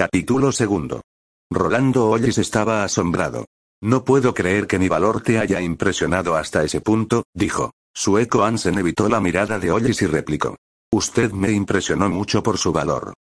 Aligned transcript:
Capítulo 0.00 0.50
segundo. 0.50 1.02
Rolando 1.52 2.08
Ollis 2.08 2.38
estaba 2.38 2.84
asombrado. 2.84 3.44
No 3.82 4.02
puedo 4.02 4.32
creer 4.32 4.66
que 4.66 4.78
mi 4.78 4.88
valor 4.88 5.20
te 5.20 5.38
haya 5.38 5.60
impresionado 5.60 6.36
hasta 6.36 6.64
ese 6.64 6.80
punto, 6.80 7.24
dijo. 7.34 7.72
Sueco 7.92 8.44
Ansen 8.44 8.78
evitó 8.78 9.10
la 9.10 9.20
mirada 9.20 9.58
de 9.58 9.70
Ollis 9.70 10.00
y 10.00 10.06
replicó. 10.06 10.56
Usted 10.90 11.32
me 11.32 11.52
impresionó 11.52 12.08
mucho 12.08 12.42
por 12.42 12.56
su 12.56 12.72
valor. 12.72 13.12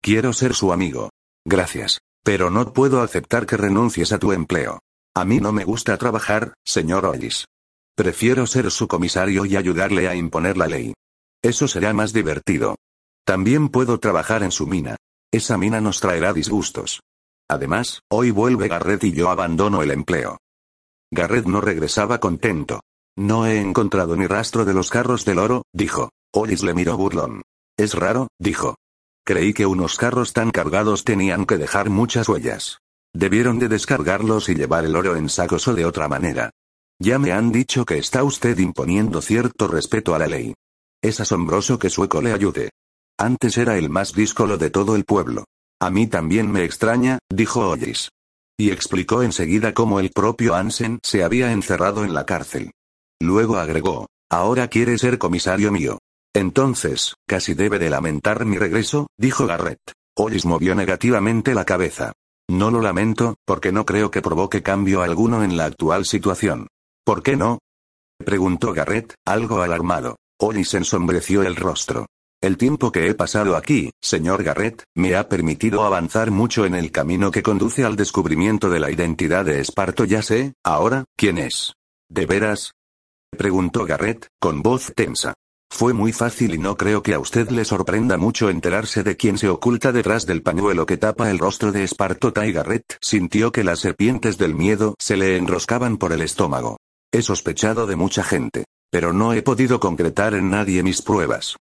Quiero 0.00 0.32
ser 0.32 0.54
su 0.54 0.72
amigo. 0.72 1.10
Gracias. 1.44 1.98
Pero 2.22 2.50
no 2.50 2.72
puedo 2.72 3.02
aceptar 3.02 3.44
que 3.44 3.56
renuncies 3.56 4.12
a 4.12 4.20
tu 4.20 4.30
empleo. 4.30 4.78
A 5.16 5.24
mí 5.24 5.40
no 5.40 5.50
me 5.50 5.64
gusta 5.64 5.96
trabajar, 5.96 6.54
señor 6.64 7.04
Ollis. 7.04 7.46
Prefiero 7.96 8.46
ser 8.46 8.70
su 8.70 8.86
comisario 8.86 9.44
y 9.44 9.56
ayudarle 9.56 10.06
a 10.06 10.14
imponer 10.14 10.56
la 10.56 10.68
ley. 10.68 10.94
Eso 11.42 11.66
será 11.66 11.92
más 11.94 12.12
divertido. 12.12 12.76
También 13.24 13.70
puedo 13.70 13.98
trabajar 13.98 14.44
en 14.44 14.52
su 14.52 14.68
mina. 14.68 14.94
Esa 15.30 15.58
mina 15.58 15.80
nos 15.80 16.00
traerá 16.00 16.32
disgustos. 16.32 17.00
Además, 17.50 18.00
hoy 18.10 18.30
vuelve 18.30 18.66
Garrett 18.66 19.04
y 19.04 19.12
yo 19.12 19.28
abandono 19.28 19.82
el 19.82 19.90
empleo. 19.90 20.38
Garrett 21.10 21.46
no 21.46 21.60
regresaba 21.60 22.18
contento. 22.18 22.80
No 23.16 23.46
he 23.46 23.60
encontrado 23.60 24.16
ni 24.16 24.26
rastro 24.26 24.64
de 24.64 24.72
los 24.72 24.90
carros 24.90 25.26
del 25.26 25.38
oro, 25.38 25.64
dijo. 25.74 26.10
Ollis 26.32 26.62
le 26.62 26.72
miró 26.72 26.96
burlón. 26.96 27.42
Es 27.76 27.94
raro, 27.94 28.28
dijo. 28.38 28.76
Creí 29.26 29.52
que 29.52 29.66
unos 29.66 29.96
carros 29.96 30.32
tan 30.32 30.50
cargados 30.50 31.04
tenían 31.04 31.44
que 31.44 31.58
dejar 31.58 31.90
muchas 31.90 32.28
huellas. 32.28 32.78
Debieron 33.14 33.58
de 33.58 33.68
descargarlos 33.68 34.48
y 34.48 34.54
llevar 34.54 34.86
el 34.86 34.96
oro 34.96 35.16
en 35.16 35.28
sacos 35.28 35.68
o 35.68 35.74
de 35.74 35.84
otra 35.84 36.08
manera. 36.08 36.50
Ya 36.98 37.18
me 37.18 37.32
han 37.32 37.52
dicho 37.52 37.84
que 37.84 37.98
está 37.98 38.24
usted 38.24 38.58
imponiendo 38.58 39.20
cierto 39.20 39.68
respeto 39.68 40.14
a 40.14 40.18
la 40.18 40.26
ley. 40.26 40.54
Es 41.02 41.20
asombroso 41.20 41.78
que 41.78 41.90
Sueco 41.90 42.22
le 42.22 42.32
ayude. 42.32 42.70
Antes 43.20 43.58
era 43.58 43.76
el 43.76 43.90
más 43.90 44.12
díscolo 44.12 44.58
de 44.58 44.70
todo 44.70 44.94
el 44.94 45.04
pueblo. 45.04 45.44
A 45.80 45.90
mí 45.90 46.06
también 46.06 46.52
me 46.52 46.64
extraña, 46.64 47.18
dijo 47.28 47.68
Ollis. 47.68 48.10
Y 48.56 48.70
explicó 48.70 49.22
enseguida 49.22 49.74
cómo 49.74 49.98
el 49.98 50.10
propio 50.10 50.54
Ansen 50.54 51.00
se 51.02 51.24
había 51.24 51.50
encerrado 51.50 52.04
en 52.04 52.14
la 52.14 52.26
cárcel. 52.26 52.70
Luego 53.20 53.56
agregó, 53.56 54.06
ahora 54.30 54.68
quiere 54.68 54.98
ser 54.98 55.18
comisario 55.18 55.72
mío. 55.72 55.98
Entonces, 56.32 57.14
casi 57.26 57.54
debe 57.54 57.80
de 57.80 57.90
lamentar 57.90 58.44
mi 58.44 58.56
regreso, 58.56 59.08
dijo 59.16 59.46
Garrett. 59.46 59.80
Ollis 60.16 60.46
movió 60.46 60.76
negativamente 60.76 61.54
la 61.54 61.64
cabeza. 61.64 62.12
No 62.48 62.70
lo 62.70 62.80
lamento, 62.80 63.36
porque 63.44 63.72
no 63.72 63.84
creo 63.84 64.12
que 64.12 64.22
provoque 64.22 64.62
cambio 64.62 65.02
alguno 65.02 65.42
en 65.42 65.56
la 65.56 65.64
actual 65.64 66.04
situación. 66.04 66.68
¿Por 67.04 67.24
qué 67.24 67.36
no? 67.36 67.58
preguntó 68.24 68.72
Garrett, 68.72 69.14
algo 69.24 69.62
alarmado. 69.62 70.16
Ollis 70.40 70.74
ensombreció 70.74 71.42
el 71.42 71.56
rostro. 71.56 72.06
El 72.40 72.56
tiempo 72.56 72.92
que 72.92 73.08
he 73.08 73.14
pasado 73.14 73.56
aquí, 73.56 73.90
señor 74.00 74.44
Garrett, 74.44 74.84
me 74.94 75.16
ha 75.16 75.28
permitido 75.28 75.82
avanzar 75.82 76.30
mucho 76.30 76.66
en 76.66 76.76
el 76.76 76.92
camino 76.92 77.32
que 77.32 77.42
conduce 77.42 77.84
al 77.84 77.96
descubrimiento 77.96 78.70
de 78.70 78.78
la 78.78 78.92
identidad 78.92 79.44
de 79.44 79.58
Esparto. 79.58 80.04
Ya 80.04 80.22
sé, 80.22 80.52
ahora, 80.62 81.04
¿quién 81.16 81.38
es? 81.38 81.74
¿De 82.08 82.26
veras? 82.26 82.74
preguntó 83.36 83.86
Garrett, 83.86 84.28
con 84.38 84.62
voz 84.62 84.92
tensa. 84.94 85.34
Fue 85.68 85.92
muy 85.92 86.12
fácil 86.12 86.54
y 86.54 86.58
no 86.58 86.76
creo 86.76 87.02
que 87.02 87.14
a 87.14 87.18
usted 87.18 87.50
le 87.50 87.64
sorprenda 87.64 88.16
mucho 88.16 88.50
enterarse 88.50 89.02
de 89.02 89.16
quién 89.16 89.36
se 89.36 89.48
oculta 89.48 89.90
detrás 89.90 90.24
del 90.24 90.42
pañuelo 90.42 90.86
que 90.86 90.96
tapa 90.96 91.32
el 91.32 91.40
rostro 91.40 91.72
de 91.72 91.82
Esparto. 91.82 92.32
Tai 92.32 92.52
Garrett 92.52 92.98
sintió 93.00 93.50
que 93.50 93.64
las 93.64 93.80
serpientes 93.80 94.38
del 94.38 94.54
miedo 94.54 94.94
se 95.00 95.16
le 95.16 95.36
enroscaban 95.36 95.96
por 95.96 96.12
el 96.12 96.22
estómago. 96.22 96.78
He 97.12 97.20
sospechado 97.20 97.88
de 97.88 97.96
mucha 97.96 98.22
gente, 98.22 98.64
pero 98.92 99.12
no 99.12 99.32
he 99.32 99.42
podido 99.42 99.80
concretar 99.80 100.34
en 100.34 100.50
nadie 100.50 100.84
mis 100.84 101.02
pruebas. 101.02 101.56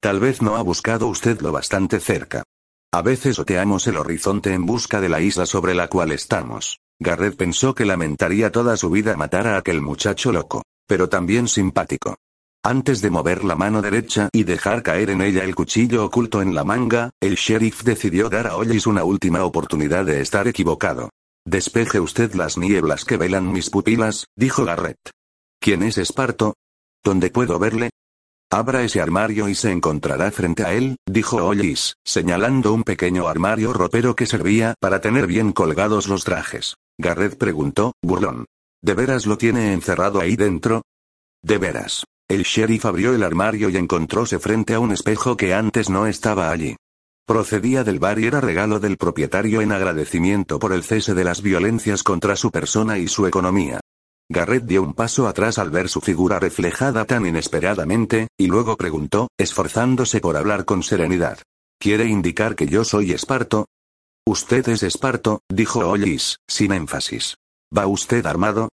Tal 0.00 0.18
vez 0.18 0.40
no 0.40 0.56
ha 0.56 0.62
buscado 0.62 1.08
usted 1.08 1.42
lo 1.42 1.52
bastante 1.52 2.00
cerca. 2.00 2.42
A 2.90 3.02
veces 3.02 3.38
oteamos 3.38 3.86
el 3.86 3.98
horizonte 3.98 4.54
en 4.54 4.64
busca 4.64 4.98
de 4.98 5.10
la 5.10 5.20
isla 5.20 5.44
sobre 5.44 5.74
la 5.74 5.88
cual 5.88 6.10
estamos. 6.10 6.80
Garrett 6.98 7.36
pensó 7.36 7.74
que 7.74 7.84
lamentaría 7.84 8.50
toda 8.50 8.78
su 8.78 8.90
vida 8.90 9.14
matar 9.16 9.46
a 9.46 9.58
aquel 9.58 9.82
muchacho 9.82 10.32
loco, 10.32 10.62
pero 10.88 11.10
también 11.10 11.48
simpático. 11.48 12.16
Antes 12.64 13.02
de 13.02 13.10
mover 13.10 13.44
la 13.44 13.56
mano 13.56 13.82
derecha 13.82 14.30
y 14.32 14.44
dejar 14.44 14.82
caer 14.82 15.10
en 15.10 15.20
ella 15.20 15.44
el 15.44 15.54
cuchillo 15.54 16.04
oculto 16.04 16.40
en 16.40 16.54
la 16.54 16.64
manga, 16.64 17.10
el 17.20 17.34
sheriff 17.34 17.82
decidió 17.84 18.30
dar 18.30 18.46
a 18.46 18.56
Ollis 18.56 18.86
una 18.86 19.04
última 19.04 19.44
oportunidad 19.44 20.06
de 20.06 20.22
estar 20.22 20.48
equivocado. 20.48 21.10
Despeje 21.46 22.00
usted 22.00 22.34
las 22.34 22.56
nieblas 22.56 23.04
que 23.04 23.18
velan 23.18 23.52
mis 23.52 23.68
pupilas, 23.68 24.26
dijo 24.34 24.64
Garrett. 24.64 24.98
¿Quién 25.58 25.82
es 25.82 25.98
Esparto? 25.98 26.54
¿Dónde 27.02 27.30
puedo 27.30 27.58
verle? 27.58 27.90
Abra 28.52 28.82
ese 28.82 29.00
armario 29.00 29.48
y 29.48 29.54
se 29.54 29.70
encontrará 29.70 30.32
frente 30.32 30.64
a 30.64 30.72
él, 30.72 30.96
dijo 31.06 31.36
Ollis, 31.36 31.94
señalando 32.04 32.74
un 32.74 32.82
pequeño 32.82 33.28
armario 33.28 33.72
ropero 33.72 34.16
que 34.16 34.26
servía 34.26 34.74
para 34.80 35.00
tener 35.00 35.28
bien 35.28 35.52
colgados 35.52 36.08
los 36.08 36.24
trajes. 36.24 36.74
Garrett 36.98 37.38
preguntó, 37.38 37.92
burlón. 38.02 38.46
¿De 38.82 38.94
veras 38.94 39.26
lo 39.26 39.38
tiene 39.38 39.72
encerrado 39.72 40.20
ahí 40.20 40.34
dentro? 40.34 40.82
De 41.44 41.58
veras. 41.58 42.04
El 42.28 42.42
sheriff 42.42 42.86
abrió 42.86 43.14
el 43.14 43.22
armario 43.22 43.70
y 43.70 43.76
encontróse 43.76 44.40
frente 44.40 44.74
a 44.74 44.80
un 44.80 44.90
espejo 44.90 45.36
que 45.36 45.54
antes 45.54 45.88
no 45.88 46.08
estaba 46.08 46.50
allí. 46.50 46.74
Procedía 47.26 47.84
del 47.84 48.00
bar 48.00 48.18
y 48.18 48.26
era 48.26 48.40
regalo 48.40 48.80
del 48.80 48.96
propietario 48.96 49.60
en 49.60 49.70
agradecimiento 49.70 50.58
por 50.58 50.72
el 50.72 50.82
cese 50.82 51.14
de 51.14 51.22
las 51.22 51.40
violencias 51.40 52.02
contra 52.02 52.34
su 52.34 52.50
persona 52.50 52.98
y 52.98 53.06
su 53.06 53.28
economía. 53.28 53.78
Garrett 54.32 54.62
dio 54.64 54.84
un 54.84 54.94
paso 54.94 55.26
atrás 55.26 55.58
al 55.58 55.70
ver 55.70 55.88
su 55.88 56.00
figura 56.00 56.38
reflejada 56.38 57.04
tan 57.04 57.26
inesperadamente, 57.26 58.28
y 58.38 58.46
luego 58.46 58.76
preguntó, 58.76 59.28
esforzándose 59.36 60.20
por 60.20 60.36
hablar 60.36 60.64
con 60.64 60.84
serenidad. 60.84 61.40
¿Quiere 61.80 62.04
indicar 62.04 62.54
que 62.54 62.68
yo 62.68 62.84
soy 62.84 63.10
Esparto? 63.10 63.66
Usted 64.24 64.68
es 64.68 64.84
Esparto, 64.84 65.40
dijo 65.48 65.80
Ollis, 65.80 66.36
sin 66.48 66.70
énfasis. 66.72 67.38
¿Va 67.76 67.88
usted 67.88 68.24
armado? 68.24 68.68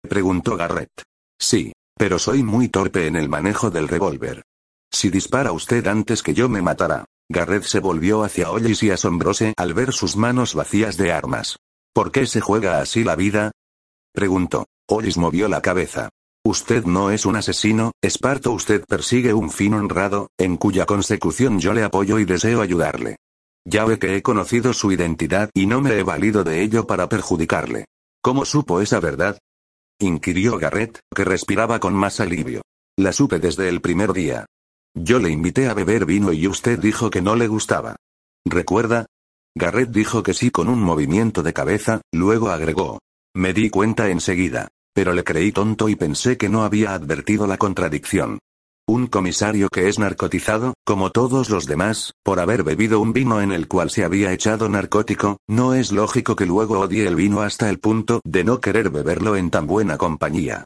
preguntó 0.00 0.56
Garrett. 0.56 1.02
Sí, 1.38 1.74
pero 1.98 2.18
soy 2.18 2.42
muy 2.42 2.68
torpe 2.70 3.06
en 3.06 3.16
el 3.16 3.28
manejo 3.28 3.70
del 3.70 3.88
revólver. 3.88 4.42
Si 4.90 5.10
dispara 5.10 5.52
usted 5.52 5.86
antes 5.86 6.22
que 6.22 6.32
yo 6.32 6.48
me 6.48 6.62
matará. 6.62 7.04
Garrett 7.28 7.64
se 7.64 7.80
volvió 7.80 8.22
hacia 8.22 8.50
Ollis 8.50 8.82
y 8.82 8.90
asombróse 8.90 9.52
al 9.58 9.74
ver 9.74 9.92
sus 9.92 10.16
manos 10.16 10.54
vacías 10.54 10.96
de 10.96 11.12
armas. 11.12 11.58
¿Por 11.92 12.10
qué 12.10 12.26
se 12.26 12.40
juega 12.40 12.80
así 12.80 13.04
la 13.04 13.16
vida? 13.16 13.50
preguntó. 14.14 14.64
Ollis 14.88 15.16
movió 15.16 15.48
la 15.48 15.62
cabeza. 15.62 16.10
Usted 16.46 16.84
no 16.84 17.10
es 17.10 17.24
un 17.24 17.36
asesino, 17.36 17.92
Esparto 18.02 18.52
usted 18.52 18.84
persigue 18.86 19.32
un 19.32 19.50
fin 19.50 19.72
honrado, 19.72 20.28
en 20.38 20.58
cuya 20.58 20.84
consecución 20.84 21.58
yo 21.58 21.72
le 21.72 21.84
apoyo 21.84 22.18
y 22.18 22.26
deseo 22.26 22.60
ayudarle. 22.60 23.16
Ya 23.66 23.86
ve 23.86 23.98
que 23.98 24.14
he 24.14 24.22
conocido 24.22 24.74
su 24.74 24.92
identidad 24.92 25.48
y 25.54 25.66
no 25.66 25.80
me 25.80 25.98
he 25.98 26.02
valido 26.02 26.44
de 26.44 26.60
ello 26.60 26.86
para 26.86 27.08
perjudicarle. 27.08 27.86
¿Cómo 28.22 28.44
supo 28.44 28.82
esa 28.82 29.00
verdad? 29.00 29.38
inquirió 29.98 30.58
Garrett, 30.58 31.00
que 31.14 31.24
respiraba 31.24 31.80
con 31.80 31.94
más 31.94 32.20
alivio. 32.20 32.60
La 32.98 33.12
supe 33.12 33.38
desde 33.38 33.70
el 33.70 33.80
primer 33.80 34.12
día. 34.12 34.44
Yo 34.94 35.18
le 35.18 35.30
invité 35.30 35.68
a 35.68 35.74
beber 35.74 36.04
vino 36.04 36.32
y 36.32 36.46
usted 36.46 36.78
dijo 36.78 37.08
que 37.08 37.22
no 37.22 37.36
le 37.36 37.48
gustaba. 37.48 37.96
¿Recuerda? 38.44 39.06
Garrett 39.56 39.90
dijo 39.90 40.22
que 40.22 40.34
sí 40.34 40.50
con 40.50 40.68
un 40.68 40.80
movimiento 40.80 41.42
de 41.42 41.54
cabeza, 41.54 42.02
luego 42.12 42.50
agregó. 42.50 42.98
Me 43.34 43.52
di 43.52 43.70
cuenta 43.70 44.10
enseguida. 44.10 44.68
Pero 44.94 45.12
le 45.12 45.24
creí 45.24 45.52
tonto 45.52 45.90
y 45.90 45.96
pensé 45.96 46.38
que 46.38 46.48
no 46.48 46.64
había 46.64 46.94
advertido 46.94 47.46
la 47.46 47.58
contradicción. 47.58 48.38
Un 48.86 49.06
comisario 49.06 49.68
que 49.70 49.88
es 49.88 49.98
narcotizado, 49.98 50.74
como 50.84 51.10
todos 51.10 51.48
los 51.48 51.66
demás, 51.66 52.12
por 52.22 52.38
haber 52.38 52.62
bebido 52.64 53.00
un 53.00 53.12
vino 53.12 53.40
en 53.40 53.50
el 53.50 53.66
cual 53.66 53.90
se 53.90 54.04
había 54.04 54.32
echado 54.32 54.68
narcótico, 54.68 55.38
no 55.48 55.74
es 55.74 55.90
lógico 55.90 56.36
que 56.36 56.46
luego 56.46 56.80
odie 56.80 57.06
el 57.06 57.16
vino 57.16 57.40
hasta 57.40 57.70
el 57.70 57.80
punto 57.80 58.20
de 58.24 58.44
no 58.44 58.60
querer 58.60 58.90
beberlo 58.90 59.36
en 59.36 59.50
tan 59.50 59.66
buena 59.66 59.98
compañía. 59.98 60.64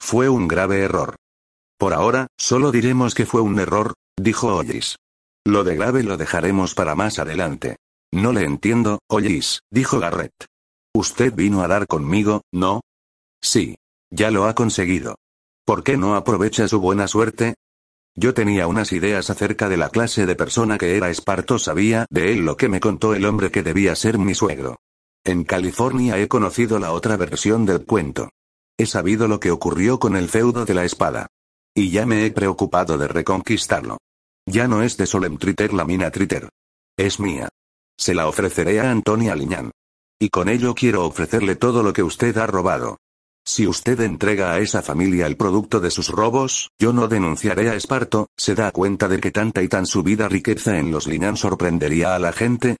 Fue 0.00 0.28
un 0.28 0.48
grave 0.48 0.80
error. 0.80 1.16
Por 1.78 1.94
ahora, 1.94 2.26
solo 2.36 2.72
diremos 2.72 3.14
que 3.14 3.24
fue 3.24 3.40
un 3.40 3.58
error, 3.58 3.94
dijo 4.18 4.54
Ollis. 4.54 4.96
Lo 5.46 5.64
de 5.64 5.76
grave 5.76 6.02
lo 6.02 6.16
dejaremos 6.16 6.74
para 6.74 6.94
más 6.94 7.18
adelante. 7.18 7.76
No 8.12 8.32
le 8.32 8.44
entiendo, 8.44 8.98
Ollis, 9.08 9.60
dijo 9.70 10.00
Garrett. 10.00 10.32
Usted 10.92 11.32
vino 11.32 11.62
a 11.62 11.68
dar 11.68 11.86
conmigo, 11.86 12.42
¿no? 12.52 12.80
Sí. 13.42 13.76
Ya 14.10 14.30
lo 14.30 14.46
ha 14.46 14.54
conseguido. 14.54 15.16
¿Por 15.64 15.84
qué 15.84 15.96
no 15.96 16.16
aprovecha 16.16 16.66
su 16.66 16.80
buena 16.80 17.06
suerte? 17.06 17.54
Yo 18.16 18.34
tenía 18.34 18.66
unas 18.66 18.92
ideas 18.92 19.30
acerca 19.30 19.68
de 19.68 19.76
la 19.76 19.88
clase 19.88 20.26
de 20.26 20.34
persona 20.34 20.78
que 20.78 20.96
era 20.96 21.10
Esparto, 21.10 21.58
sabía 21.58 22.06
de 22.10 22.32
él 22.32 22.44
lo 22.44 22.56
que 22.56 22.68
me 22.68 22.80
contó 22.80 23.14
el 23.14 23.24
hombre 23.24 23.50
que 23.50 23.62
debía 23.62 23.94
ser 23.94 24.18
mi 24.18 24.34
suegro. 24.34 24.80
En 25.24 25.44
California 25.44 26.18
he 26.18 26.26
conocido 26.28 26.78
la 26.78 26.92
otra 26.92 27.16
versión 27.16 27.66
del 27.66 27.84
cuento. 27.84 28.30
He 28.78 28.86
sabido 28.86 29.28
lo 29.28 29.38
que 29.38 29.50
ocurrió 29.50 30.00
con 30.00 30.16
el 30.16 30.28
feudo 30.28 30.64
de 30.64 30.74
la 30.74 30.84
espada. 30.84 31.28
Y 31.74 31.90
ya 31.90 32.04
me 32.04 32.26
he 32.26 32.30
preocupado 32.32 32.98
de 32.98 33.06
reconquistarlo. 33.06 33.98
Ya 34.46 34.66
no 34.66 34.82
es 34.82 34.96
de 34.96 35.06
Solem 35.06 35.36
Triter 35.36 35.72
la 35.72 35.84
mina 35.84 36.10
Triter. 36.10 36.48
Es 36.96 37.20
mía. 37.20 37.48
Se 37.96 38.14
la 38.14 38.26
ofreceré 38.26 38.80
a 38.80 38.90
Antonia 38.90 39.36
Liñán. 39.36 39.70
Y 40.18 40.30
con 40.30 40.48
ello 40.48 40.74
quiero 40.74 41.06
ofrecerle 41.06 41.54
todo 41.54 41.82
lo 41.82 41.92
que 41.92 42.02
usted 42.02 42.36
ha 42.38 42.46
robado. 42.46 42.98
Si 43.52 43.66
usted 43.66 43.98
entrega 44.02 44.52
a 44.52 44.60
esa 44.60 44.80
familia 44.80 45.26
el 45.26 45.36
producto 45.36 45.80
de 45.80 45.90
sus 45.90 46.08
robos, 46.08 46.70
yo 46.78 46.92
no 46.92 47.08
denunciaré 47.08 47.68
a 47.68 47.74
Esparto, 47.74 48.28
¿se 48.36 48.54
da 48.54 48.70
cuenta 48.70 49.08
de 49.08 49.18
que 49.18 49.32
tanta 49.32 49.60
y 49.60 49.66
tan 49.66 49.86
subida 49.86 50.28
riqueza 50.28 50.78
en 50.78 50.92
los 50.92 51.08
Linan 51.08 51.36
sorprendería 51.36 52.14
a 52.14 52.20
la 52.20 52.32
gente? 52.32 52.76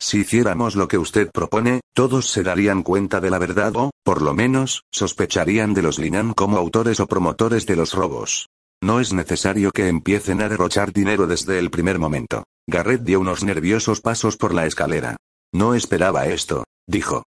Si 0.00 0.20
hiciéramos 0.20 0.76
lo 0.76 0.88
que 0.88 0.96
usted 0.96 1.30
propone, 1.30 1.82
todos 1.94 2.30
se 2.30 2.42
darían 2.42 2.82
cuenta 2.82 3.20
de 3.20 3.28
la 3.28 3.38
verdad 3.38 3.76
o, 3.76 3.90
por 4.02 4.22
lo 4.22 4.32
menos, 4.32 4.84
sospecharían 4.90 5.74
de 5.74 5.82
los 5.82 5.98
Linan 5.98 6.32
como 6.32 6.56
autores 6.56 7.00
o 7.00 7.06
promotores 7.06 7.66
de 7.66 7.76
los 7.76 7.92
robos. 7.92 8.48
No 8.82 9.00
es 9.00 9.12
necesario 9.12 9.72
que 9.72 9.88
empiecen 9.88 10.40
a 10.40 10.48
derrochar 10.48 10.94
dinero 10.94 11.26
desde 11.26 11.58
el 11.58 11.70
primer 11.70 11.98
momento. 11.98 12.44
Garrett 12.66 13.02
dio 13.02 13.20
unos 13.20 13.44
nerviosos 13.44 14.00
pasos 14.00 14.38
por 14.38 14.54
la 14.54 14.64
escalera. 14.64 15.18
No 15.52 15.74
esperaba 15.74 16.28
esto, 16.28 16.64
dijo. 16.86 17.24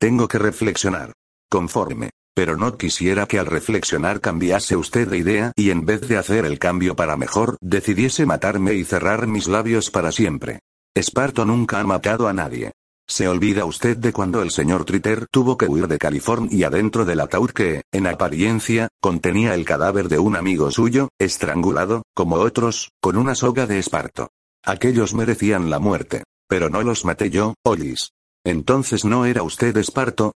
Tengo 0.00 0.26
que 0.26 0.38
reflexionar. 0.40 1.12
Conforme. 1.48 2.10
Pero 2.34 2.56
no 2.56 2.76
quisiera 2.76 3.26
que 3.26 3.38
al 3.38 3.46
reflexionar 3.46 4.20
cambiase 4.20 4.76
usted 4.76 5.08
de 5.08 5.18
idea 5.18 5.52
y 5.56 5.70
en 5.70 5.84
vez 5.84 6.06
de 6.08 6.16
hacer 6.16 6.44
el 6.44 6.58
cambio 6.58 6.96
para 6.96 7.16
mejor, 7.16 7.56
decidiese 7.60 8.26
matarme 8.26 8.74
y 8.74 8.84
cerrar 8.84 9.26
mis 9.26 9.48
labios 9.48 9.90
para 9.90 10.12
siempre. 10.12 10.60
Esparto 10.94 11.44
nunca 11.44 11.80
ha 11.80 11.84
matado 11.84 12.28
a 12.28 12.32
nadie. 12.32 12.72
¿Se 13.10 13.26
olvida 13.26 13.64
usted 13.64 13.96
de 13.96 14.12
cuando 14.12 14.40
el 14.40 14.52
señor 14.52 14.84
Tritter 14.84 15.26
tuvo 15.32 15.58
que 15.58 15.66
huir 15.66 15.88
de 15.88 15.98
California 15.98 16.70
dentro 16.70 17.04
del 17.04 17.18
ataúd 17.18 17.50
que, 17.50 17.82
en 17.90 18.06
apariencia, 18.06 18.88
contenía 19.00 19.54
el 19.54 19.64
cadáver 19.64 20.08
de 20.08 20.20
un 20.20 20.36
amigo 20.36 20.70
suyo, 20.70 21.08
estrangulado, 21.18 22.04
como 22.14 22.36
otros, 22.36 22.92
con 23.00 23.16
una 23.16 23.34
soga 23.34 23.66
de 23.66 23.80
esparto? 23.80 24.30
Aquellos 24.64 25.12
merecían 25.14 25.70
la 25.70 25.80
muerte. 25.80 26.22
Pero 26.48 26.70
no 26.70 26.82
los 26.82 27.04
maté 27.04 27.30
yo, 27.30 27.54
Ollis. 27.64 28.12
Entonces 28.44 29.04
no 29.04 29.24
era 29.24 29.42
usted 29.42 29.76
esparto. 29.76 30.32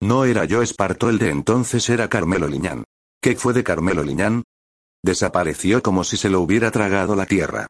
No 0.00 0.24
era 0.24 0.44
yo 0.44 0.62
esparto 0.62 1.08
el 1.08 1.18
de 1.18 1.30
entonces 1.30 1.88
era 1.88 2.08
Carmelo 2.08 2.46
Liñán. 2.46 2.84
¿Qué 3.20 3.34
fue 3.34 3.52
de 3.52 3.64
Carmelo 3.64 4.04
Liñán? 4.04 4.44
Desapareció 5.02 5.82
como 5.82 6.04
si 6.04 6.16
se 6.16 6.28
lo 6.28 6.40
hubiera 6.40 6.70
tragado 6.70 7.16
la 7.16 7.26
tierra. 7.26 7.66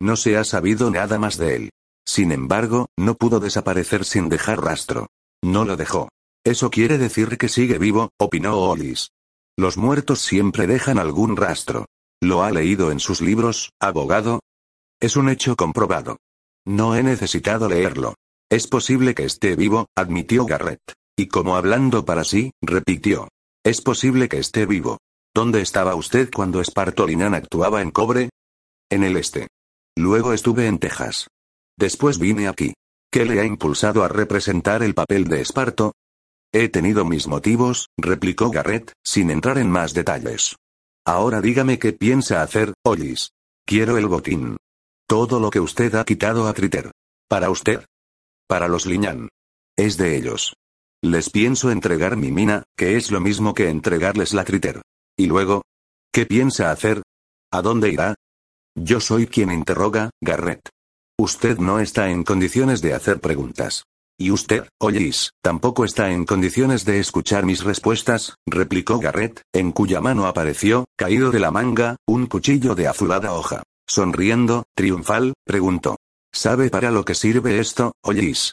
No 0.00 0.16
se 0.16 0.36
ha 0.36 0.44
sabido 0.44 0.90
nada 0.90 1.18
más 1.18 1.38
de 1.38 1.56
él. 1.56 1.70
Sin 2.04 2.32
embargo, 2.32 2.86
no 2.96 3.14
pudo 3.14 3.40
desaparecer 3.40 4.04
sin 4.04 4.28
dejar 4.28 4.60
rastro. 4.62 5.08
No 5.42 5.64
lo 5.64 5.76
dejó. 5.76 6.08
Eso 6.44 6.70
quiere 6.70 6.98
decir 6.98 7.38
que 7.38 7.48
sigue 7.48 7.78
vivo, 7.78 8.10
opinó 8.18 8.58
Olis. 8.58 9.10
Los 9.56 9.76
muertos 9.76 10.20
siempre 10.20 10.66
dejan 10.66 10.98
algún 10.98 11.36
rastro. 11.36 11.86
¿Lo 12.20 12.42
ha 12.42 12.50
leído 12.50 12.90
en 12.90 13.00
sus 13.00 13.20
libros, 13.20 13.70
abogado? 13.80 14.40
Es 15.00 15.16
un 15.16 15.28
hecho 15.28 15.56
comprobado. 15.56 16.18
No 16.64 16.94
he 16.94 17.02
necesitado 17.02 17.68
leerlo. 17.68 18.14
Es 18.50 18.66
posible 18.66 19.14
que 19.14 19.24
esté 19.24 19.56
vivo, 19.56 19.86
admitió 19.96 20.46
Garrett. 20.46 20.80
Y 21.16 21.28
como 21.28 21.56
hablando 21.56 22.04
para 22.04 22.24
sí, 22.24 22.52
repitió. 22.62 23.28
Es 23.64 23.80
posible 23.80 24.28
que 24.28 24.38
esté 24.38 24.66
vivo. 24.66 24.98
¿Dónde 25.34 25.60
estaba 25.60 25.94
usted 25.94 26.30
cuando 26.34 26.60
Espartolinan 26.60 27.34
actuaba 27.34 27.80
en 27.82 27.90
cobre? 27.90 28.30
En 28.90 29.04
el 29.04 29.16
este. 29.16 29.48
Luego 29.96 30.32
estuve 30.32 30.66
en 30.66 30.78
Texas. 30.78 31.28
Después 31.78 32.18
vine 32.18 32.48
aquí. 32.48 32.74
¿Qué 33.10 33.24
le 33.24 33.40
ha 33.40 33.44
impulsado 33.44 34.04
a 34.04 34.08
representar 34.08 34.82
el 34.82 34.94
papel 34.94 35.24
de 35.24 35.42
Esparto? 35.42 35.92
He 36.52 36.68
tenido 36.68 37.04
mis 37.04 37.26
motivos, 37.26 37.88
replicó 37.98 38.50
Garrett, 38.50 38.92
sin 39.04 39.30
entrar 39.30 39.58
en 39.58 39.70
más 39.70 39.94
detalles. 39.94 40.56
Ahora 41.04 41.40
dígame 41.40 41.78
qué 41.78 41.92
piensa 41.92 42.42
hacer, 42.42 42.74
Ollis. 42.84 43.30
Quiero 43.66 43.96
el 43.96 44.06
botín. 44.06 44.56
Todo 45.06 45.40
lo 45.40 45.50
que 45.50 45.60
usted 45.60 45.94
ha 45.94 46.04
quitado 46.04 46.46
a 46.46 46.52
Tritter. 46.52 46.90
¿Para 47.28 47.50
usted? 47.50 47.84
Para 48.46 48.68
los 48.68 48.86
Liñán. 48.86 49.28
Es 49.76 49.96
de 49.96 50.16
ellos. 50.16 50.54
Les 51.04 51.30
pienso 51.30 51.72
entregar 51.72 52.16
mi 52.16 52.30
mina, 52.30 52.62
que 52.76 52.96
es 52.96 53.10
lo 53.10 53.20
mismo 53.20 53.54
que 53.54 53.68
entregarles 53.68 54.32
la 54.34 54.44
Tritter. 54.44 54.82
Y 55.18 55.26
luego, 55.26 55.62
¿qué 56.12 56.26
piensa 56.26 56.70
hacer? 56.70 57.02
¿A 57.50 57.60
dónde 57.60 57.90
irá? 57.90 58.14
Yo 58.76 59.00
soy 59.00 59.26
quien 59.26 59.50
interroga, 59.50 60.10
Garrett. 60.20 60.68
Usted 61.18 61.58
no 61.58 61.80
está 61.80 62.10
en 62.10 62.22
condiciones 62.22 62.82
de 62.82 62.94
hacer 62.94 63.20
preguntas. 63.20 63.82
Y 64.16 64.30
usted, 64.30 64.68
Ollis, 64.80 65.30
tampoco 65.42 65.84
está 65.84 66.12
en 66.12 66.24
condiciones 66.24 66.84
de 66.84 67.00
escuchar 67.00 67.44
mis 67.44 67.64
respuestas, 67.64 68.36
replicó 68.46 69.00
Garrett, 69.00 69.42
en 69.52 69.72
cuya 69.72 70.00
mano 70.00 70.26
apareció, 70.26 70.84
caído 70.96 71.32
de 71.32 71.40
la 71.40 71.50
manga, 71.50 71.96
un 72.06 72.26
cuchillo 72.26 72.76
de 72.76 72.86
azulada 72.86 73.32
hoja. 73.32 73.64
Sonriendo, 73.88 74.62
triunfal, 74.76 75.34
preguntó. 75.44 75.96
¿Sabe 76.32 76.70
para 76.70 76.92
lo 76.92 77.04
que 77.04 77.16
sirve 77.16 77.58
esto, 77.58 77.92
Ollis? 78.04 78.52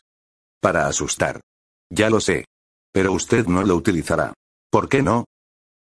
Para 0.59 0.87
asustar. 0.87 1.41
Ya 1.89 2.09
lo 2.09 2.19
sé. 2.19 2.45
Pero 2.91 3.13
usted 3.13 3.45
no 3.47 3.63
lo 3.63 3.75
utilizará. 3.75 4.33
¿Por 4.71 4.89
qué 4.89 5.01
no? 5.01 5.25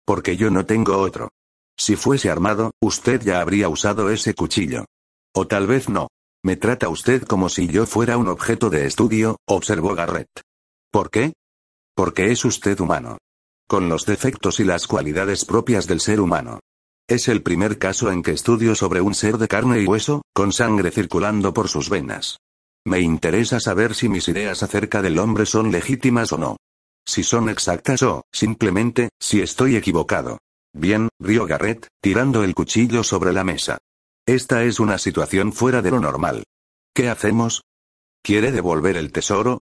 Porque 0.07 0.37
yo 0.37 0.51
no 0.51 0.67
tengo 0.67 0.99
otro. 0.99 1.31
Si 1.77 1.97
fuese 1.97 2.31
armado, 2.31 2.73
usted 2.81 3.23
ya 3.23 3.41
habría 3.41 3.69
usado 3.69 4.11
ese 4.11 4.35
cuchillo. 4.35 4.85
O 5.35 5.47
tal 5.47 5.67
vez 5.67 5.89
no. 5.89 6.09
Me 6.43 6.57
trata 6.57 6.89
usted 6.89 7.23
como 7.23 7.49
si 7.49 7.67
yo 7.69 7.87
fuera 7.87 8.17
un 8.17 8.29
objeto 8.29 8.71
de 8.71 8.87
estudio, 8.87 9.37
observó 9.47 9.95
Garrett. 9.95 10.29
¿Por 10.91 11.11
qué? 11.11 11.33
Porque 11.95 12.31
es 12.31 12.45
usted 12.45 12.79
humano. 12.81 13.19
Con 13.69 13.89
los 13.89 14.07
defectos 14.07 14.61
y 14.61 14.65
las 14.65 14.87
cualidades 14.87 15.45
propias 15.45 15.87
del 15.87 16.01
ser 16.01 16.21
humano. 16.21 16.61
Es 17.09 17.29
el 17.29 17.43
primer 17.43 17.79
caso 17.79 18.11
en 18.11 18.23
que 18.23 18.33
estudio 18.33 18.75
sobre 18.75 19.01
un 19.01 19.15
ser 19.15 19.39
de 19.39 19.49
carne 19.49 19.81
y 19.81 19.87
hueso, 19.87 20.23
con 20.35 20.53
sangre 20.53 20.91
circulando 20.91 21.53
por 21.53 21.69
sus 21.69 21.91
venas. 21.91 22.39
Me 22.87 23.01
interesa 23.01 23.61
saber 23.61 23.95
si 23.95 24.09
mis 24.09 24.29
ideas 24.29 24.63
acerca 24.63 25.03
del 25.03 25.19
hombre 25.19 25.47
son 25.47 25.71
legítimas 25.71 26.33
o 26.33 26.39
no. 26.39 26.57
Si 27.07 27.23
son 27.23 27.49
exactas 27.49 28.03
o, 28.03 28.25
simplemente, 28.33 29.11
si 29.19 29.41
estoy 29.41 29.77
equivocado. 29.77 30.39
Bien, 30.75 31.09
rió 31.19 31.47
Garrett, 31.47 31.89
tirando 32.03 32.45
el 32.45 32.55
cuchillo 32.55 33.03
sobre 33.03 33.33
la 33.33 33.45
mesa. 33.45 33.79
Esta 34.27 34.65
es 34.65 34.79
una 34.79 34.99
situación 34.99 35.53
fuera 35.53 35.81
de 35.81 35.91
lo 35.91 36.01
normal. 36.01 36.45
¿Qué 36.95 37.09
hacemos? 37.09 37.63
¿Quiere 38.23 38.53
devolver 38.53 38.97
el 38.97 39.11
tesoro? 39.11 39.63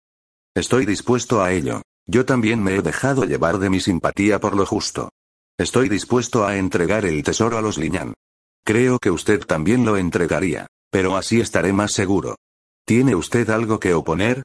Estoy 0.54 0.86
dispuesto 0.86 1.42
a 1.42 1.52
ello. 1.52 1.82
Yo 2.06 2.24
también 2.24 2.62
me 2.62 2.76
he 2.76 2.82
dejado 2.82 3.24
llevar 3.24 3.58
de 3.58 3.70
mi 3.70 3.80
simpatía 3.80 4.40
por 4.40 4.56
lo 4.56 4.64
justo. 4.66 5.10
Estoy 5.58 5.88
dispuesto 5.88 6.46
a 6.46 6.56
entregar 6.56 7.04
el 7.04 7.22
tesoro 7.22 7.58
a 7.58 7.62
los 7.62 7.78
Liñán. 7.78 8.14
Creo 8.64 8.98
que 8.98 9.10
usted 9.10 9.40
también 9.40 9.84
lo 9.84 9.96
entregaría. 9.96 10.66
Pero 10.90 11.16
así 11.16 11.40
estaré 11.40 11.72
más 11.72 11.92
seguro. 11.92 12.36
¿Tiene 12.86 13.14
usted 13.14 13.48
algo 13.48 13.80
que 13.80 13.94
oponer? 13.94 14.42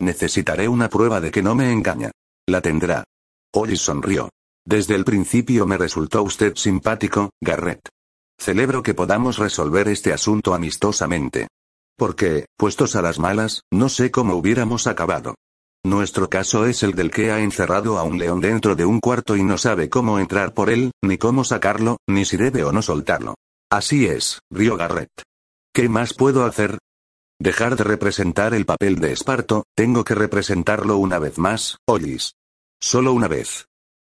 Necesitaré 0.00 0.68
una 0.68 0.90
prueba 0.90 1.20
de 1.20 1.30
que 1.30 1.42
no 1.42 1.54
me 1.54 1.72
engaña. 1.72 2.10
La 2.46 2.60
tendrá. 2.60 3.04
Ollis 3.54 3.80
sonrió. 3.80 4.28
Desde 4.66 4.94
el 4.94 5.04
principio 5.04 5.66
me 5.66 5.78
resultó 5.78 6.22
usted 6.22 6.56
simpático, 6.56 7.30
Garrett. 7.40 7.88
Celebro 8.38 8.82
que 8.82 8.92
podamos 8.92 9.38
resolver 9.38 9.88
este 9.88 10.12
asunto 10.12 10.52
amistosamente. 10.52 11.48
Porque, 11.96 12.46
puestos 12.58 12.96
a 12.96 13.02
las 13.02 13.18
malas, 13.18 13.62
no 13.72 13.88
sé 13.88 14.10
cómo 14.10 14.34
hubiéramos 14.34 14.86
acabado. 14.86 15.34
Nuestro 15.82 16.28
caso 16.28 16.66
es 16.66 16.82
el 16.82 16.92
del 16.92 17.10
que 17.10 17.30
ha 17.30 17.40
encerrado 17.40 17.98
a 17.98 18.02
un 18.02 18.18
león 18.18 18.40
dentro 18.40 18.76
de 18.76 18.84
un 18.84 19.00
cuarto 19.00 19.36
y 19.36 19.42
no 19.42 19.56
sabe 19.56 19.88
cómo 19.88 20.18
entrar 20.18 20.52
por 20.52 20.68
él, 20.68 20.92
ni 21.02 21.16
cómo 21.16 21.44
sacarlo, 21.44 21.96
ni 22.06 22.26
si 22.26 22.36
debe 22.36 22.62
o 22.64 22.72
no 22.72 22.82
soltarlo. 22.82 23.36
Así 23.70 24.06
es, 24.06 24.40
rió 24.50 24.76
Garrett. 24.76 25.22
¿Qué 25.72 25.88
más 25.88 26.12
puedo 26.12 26.44
hacer? 26.44 26.78
Dejar 27.40 27.74
de 27.74 27.84
representar 27.84 28.52
el 28.52 28.66
papel 28.66 28.96
de 28.96 29.12
Esparto, 29.12 29.64
tengo 29.74 30.04
que 30.04 30.14
representarlo 30.14 30.98
una 30.98 31.18
vez 31.18 31.38
más, 31.38 31.78
Ollis. 31.86 32.34
Solo 32.78 33.14
una 33.14 33.28
vez. 33.28 33.64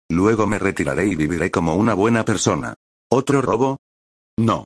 Luego 0.09 0.47
me 0.47 0.57
retiraré 0.57 1.07
y 1.07 1.15
viviré 1.17 1.51
como 1.51 1.75
una 1.75 1.93
buena 1.93 2.23
persona. 2.23 2.75
¿Otro 3.11 3.41
robo? 3.41 3.77
No. 4.39 4.63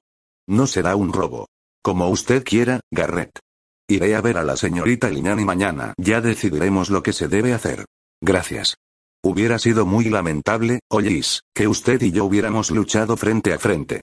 No 0.47 0.67
será 0.67 0.95
un 0.95 1.13
robo. 1.13 1.47
Como 1.81 2.09
usted 2.09 2.43
quiera, 2.43 2.81
Garrett. 2.91 3.39
Iré 3.87 4.15
a 4.15 4.21
ver 4.21 4.37
a 4.37 4.43
la 4.43 4.55
señorita 4.55 5.11
y 5.11 5.19
mañana 5.23 5.95
ya 5.97 6.21
decidiremos 6.21 6.91
lo 6.91 7.01
que 7.01 7.13
se 7.13 7.27
debe 7.27 7.55
hacer. 7.55 7.85
Gracias. 8.21 8.75
Hubiera 9.23 9.57
sido 9.57 9.87
muy 9.87 10.05
lamentable, 10.05 10.81
Ollis, 10.91 11.41
que 11.55 11.67
usted 11.67 11.99
y 12.03 12.11
yo 12.11 12.25
hubiéramos 12.25 12.69
luchado 12.69 13.17
frente 13.17 13.51
a 13.51 13.57
frente. 13.57 14.01